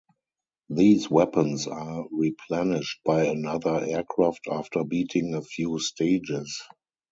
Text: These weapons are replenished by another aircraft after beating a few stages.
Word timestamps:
These 0.69 1.11
weapons 1.11 1.67
are 1.67 2.07
replenished 2.09 3.01
by 3.05 3.25
another 3.25 3.83
aircraft 3.87 4.47
after 4.51 4.83
beating 4.83 5.35
a 5.35 5.43
few 5.43 5.77
stages. 5.77 6.59